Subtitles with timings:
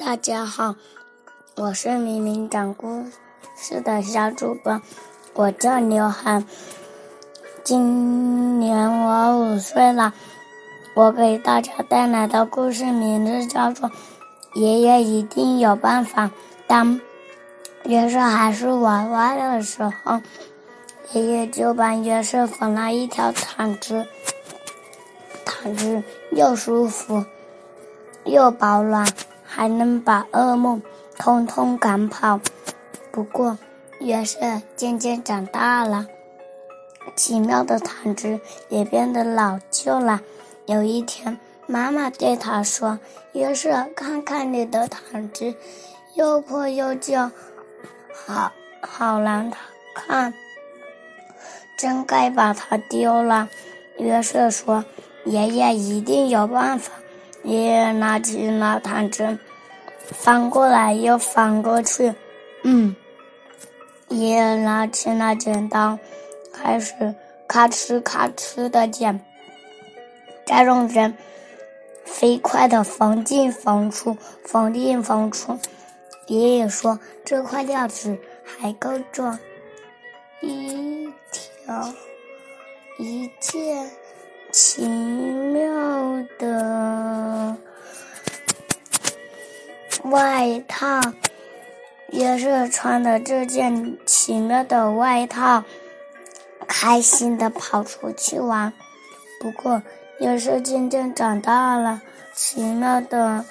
[0.00, 0.76] 大家好，
[1.56, 3.04] 我是明明讲故
[3.54, 4.80] 事的小主播，
[5.34, 6.42] 我叫刘涵，
[7.62, 10.14] 今年我五岁了。
[10.94, 13.90] 我给大家带来的故事名字叫做
[14.54, 16.26] 《爷爷一定有办法》。
[16.66, 16.98] 当
[17.84, 20.18] 约瑟还是娃娃的时候，
[21.12, 24.06] 爷爷就帮约瑟缝了一条毯子，
[25.44, 27.22] 毯子又舒服
[28.24, 29.06] 又保暖。
[29.52, 30.80] 还能把噩梦
[31.18, 32.40] 通通赶跑。
[33.10, 33.58] 不过，
[33.98, 36.06] 约瑟渐渐长大了，
[37.16, 40.20] 奇妙的毯子也变得老旧了。
[40.66, 43.00] 有一天，妈妈对他说
[43.34, 45.52] ：“约瑟，看看你的毯子，
[46.14, 47.32] 又破又旧，
[48.14, 49.50] 好好难
[49.92, 50.32] 看，
[51.76, 53.48] 真该把它丢了。”
[53.98, 54.84] 约瑟说
[55.26, 56.92] ：“爷爷一定有办法。”
[57.42, 59.38] 爷爷拿起那毯子，
[60.12, 62.12] 翻过来又翻过去。
[62.62, 62.94] 嗯，
[64.08, 65.98] 爷爷拿起那剪刀，
[66.52, 67.14] 开始
[67.48, 69.18] 咔哧咔哧的剪，
[70.44, 71.16] 再用针
[72.04, 75.58] 飞快的缝进缝出，缝进缝出。
[76.26, 79.38] 爷爷说：“这块料子还够做
[80.42, 81.92] 一条
[82.98, 83.90] 一件。”
[84.52, 87.56] 奇妙的
[90.04, 91.00] 外套，
[92.08, 95.62] 约瑟穿的这件奇妙的外套，
[96.66, 98.72] 开心的跑出去玩。
[99.40, 99.80] 不过，
[100.18, 102.02] 约瑟渐渐长大了，
[102.34, 103.44] 奇妙的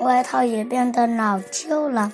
[0.00, 2.12] 外套也变得老旧了。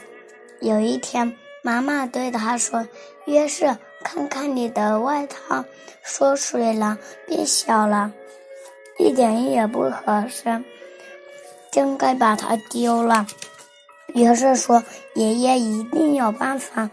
[0.61, 2.87] 有一天，妈妈对他说
[3.27, 5.63] ：“约瑟。”看看你的外套，
[6.03, 8.11] 缩水了，变小了，
[8.99, 10.65] 一点也不合身，
[11.71, 13.27] 真该把它丢了。
[14.15, 14.83] 于是说
[15.15, 16.89] ：“爷爷一定有办法。”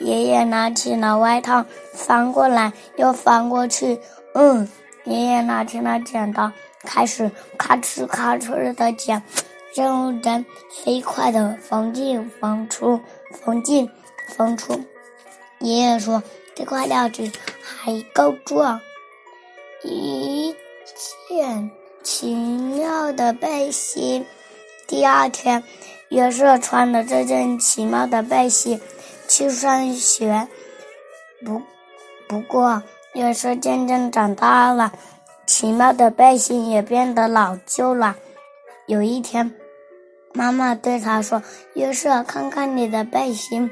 [0.00, 3.98] 爷爷拿起了外套，翻过来又翻过去。
[4.34, 4.68] 嗯，
[5.04, 6.50] 爷爷拿起了剪刀，
[6.82, 9.22] 开始咔哧咔哧的剪，
[9.76, 10.44] 用针
[10.84, 13.00] 飞快的缝进缝出，
[13.32, 13.88] 缝进
[14.36, 14.78] 缝出。
[15.60, 16.20] 爷爷说。
[16.58, 17.30] 这块料子
[17.62, 18.80] 还够壮
[19.84, 20.52] 一
[21.28, 21.70] 件
[22.02, 24.26] 奇妙的背心。
[24.88, 25.62] 第二天，
[26.08, 28.80] 约瑟穿着这件奇妙的背心
[29.28, 30.48] 去上学。
[31.46, 31.62] 不，
[32.26, 32.82] 不过
[33.14, 34.92] 约瑟渐渐长大了，
[35.46, 38.16] 奇妙的背心也变得老旧了。
[38.86, 39.54] 有一天，
[40.32, 41.40] 妈妈对他说
[41.74, 43.70] ：“约瑟，看看你的背心。”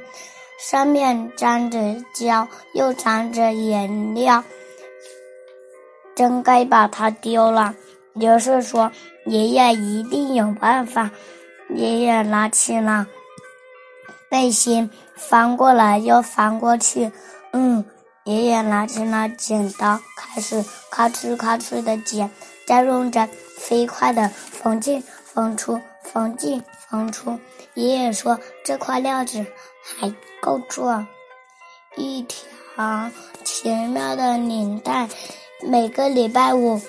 [0.59, 1.79] 上面沾着
[2.15, 4.43] 胶，又沾着颜料，
[6.15, 7.75] 真该把它丢了。
[8.15, 8.91] 约瑟说
[9.27, 11.11] ：“爷爷一定有办法。”
[11.75, 13.07] 爷爷拿起了
[14.31, 17.11] 背心，翻过来又翻过去。
[17.53, 17.85] 嗯，
[18.25, 22.31] 爷爷拿起了剪刀，开始咔哧咔哧的剪，
[22.67, 23.29] 再用着
[23.59, 27.39] 飞快的缝进缝出，缝进缝出。
[27.75, 29.45] 爷爷说：“这块料子
[29.83, 31.05] 还。”够做
[31.97, 33.11] 一条
[33.43, 35.09] 奇妙的领带。
[35.61, 36.81] 每个礼拜五，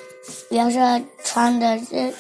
[0.52, 2.14] 约瑟穿着这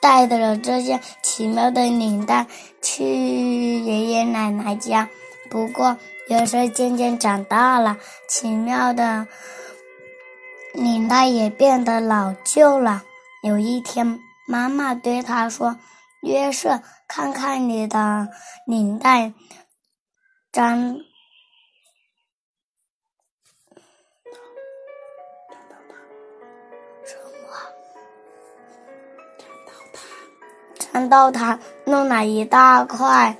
[0.00, 2.46] 带着这件奇妙的领带
[2.80, 5.10] 去爷爷奶奶家。
[5.50, 9.26] 不过，约瑟渐渐长大了，奇妙的
[10.72, 13.02] 领带也变得老旧了。
[13.42, 15.76] 有一天，妈妈对他说
[16.22, 18.28] ：“约瑟，看看你的
[18.66, 19.32] 领带。”
[20.52, 20.96] 粘，
[25.50, 25.76] 粘到
[30.70, 33.36] 它，粘到它，弄了一大块，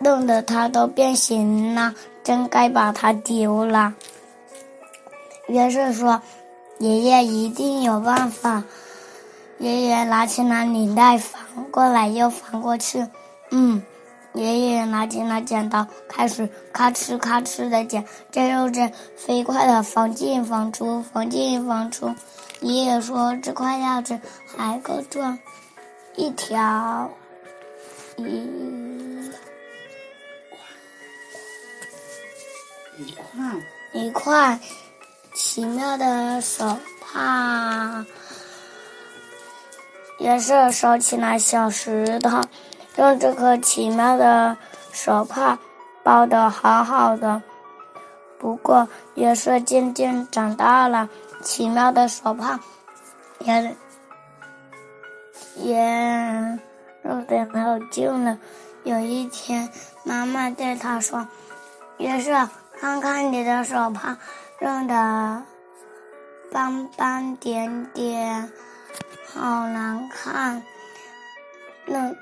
[0.00, 1.94] 弄得它都变形了，
[2.24, 3.94] 真该把它丢了。
[5.48, 6.20] 约瑟说
[6.78, 8.64] ：“爷爷一定有办法。”
[9.58, 11.18] 爷爷拿起了领带，
[11.56, 13.04] 翻过来又翻过去，
[13.50, 13.82] 嗯。
[14.34, 22.14] 爷爷拿起了剪刀，开始咔哧咔哧的剪，再用着飞快的缝进缝出，缝进缝出。
[22.60, 24.20] 爷爷说：“这块料子
[24.54, 25.38] 还够做
[26.16, 27.10] 一条
[28.18, 28.24] 一
[32.98, 33.42] 一块
[33.94, 34.60] 一块
[35.34, 38.04] 奇妙的手帕。”
[40.18, 42.40] 约瑟收起了小石头。
[42.96, 44.56] 用这颗奇妙的
[44.90, 45.58] 手帕
[46.02, 47.42] 包得好好的。
[48.38, 51.08] 不过，约瑟渐渐长大了，
[51.42, 52.58] 奇妙的手帕
[53.40, 53.76] 也
[55.56, 56.58] 也
[57.02, 58.38] 入水没有劲了。
[58.84, 59.68] 有一天，
[60.04, 61.26] 妈妈对他说
[61.98, 62.48] ：“约瑟，
[62.80, 64.16] 看看你的手帕，
[64.60, 65.42] 用的
[66.52, 68.50] 斑斑点点，
[69.32, 70.62] 好难看。
[71.84, 72.14] 那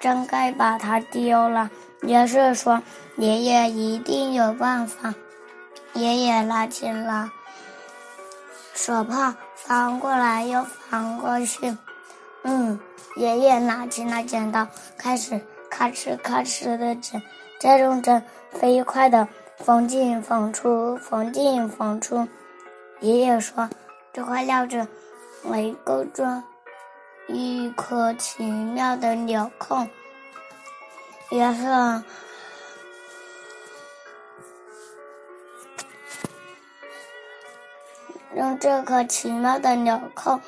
[0.00, 1.70] 真该把它丢了。”
[2.02, 2.82] 约瑟说
[3.16, 5.14] ：“爷爷一定有办法。”
[5.94, 7.30] 爷爷拿起了
[8.74, 11.76] 手帕，翻过来又翻过去。
[12.42, 12.80] 嗯，
[13.16, 14.66] 爷爷拿起了剪刀，
[14.96, 15.40] 开始。
[15.74, 17.22] 咔哧咔哧的剪，
[17.58, 22.28] 这种针飞快的缝进缝出，缝进缝出。
[23.00, 23.70] 爷爷说
[24.12, 24.86] ：“这块料子
[25.42, 26.42] 能够装
[27.28, 29.86] 一颗奇妙的纽扣。”
[31.30, 32.02] 约瑟
[38.34, 40.40] 用这颗奇妙的纽扣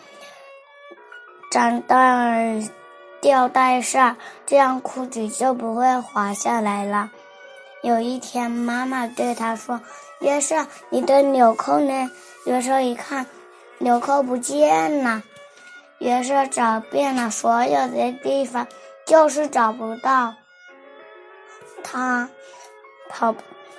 [1.51, 1.97] 粘到。
[3.21, 7.11] 吊带上，这样裤子就不会滑下来了。
[7.83, 9.81] 有一天，妈妈对他说
[10.21, 12.11] ：“约瑟，你的纽扣呢？”
[12.45, 13.25] 约瑟一看，
[13.79, 15.23] 纽扣不见了。
[15.99, 18.67] 约瑟找遍了所有的地方，
[19.07, 20.35] 就是找不到。
[21.83, 22.29] 他
[23.09, 23.35] 跑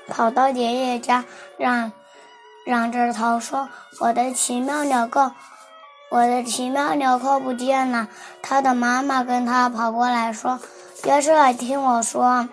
[0.07, 1.25] 跑到爷爷家，
[1.57, 1.91] 嚷
[2.65, 3.69] 嚷着头说
[3.99, 5.31] ：“我的奇妙纽扣！”
[6.09, 8.07] 我的奇妙纽扣不见了，
[8.41, 10.59] 他的妈妈跟他跑过来说
[11.03, 12.47] ：“约瑟，听我说，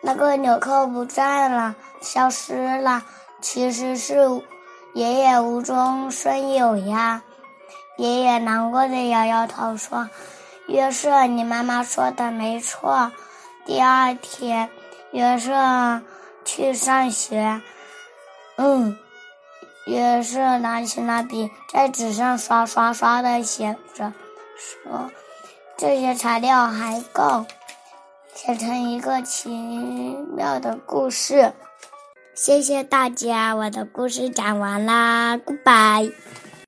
[0.00, 3.04] 那个纽扣不在了，消失了。
[3.40, 4.16] 其实是
[4.94, 7.22] 爷爷无中生有呀。”
[7.98, 10.08] 爷爷难过的摇摇头说
[10.68, 13.12] ：“约瑟，你妈妈说的没错。”
[13.64, 14.68] 第二天，
[15.12, 16.00] 约瑟
[16.44, 17.60] 去上学。
[18.56, 18.98] 嗯。
[19.86, 24.12] 约瑟拿起了笔，在纸上刷刷刷的写着，
[24.56, 25.10] 说
[25.76, 27.44] ：“这些材料还够，
[28.32, 29.50] 写成一个奇
[30.36, 31.52] 妙的故事。”
[32.34, 36.12] 谢谢大家，我的故事讲完啦，Goodbye。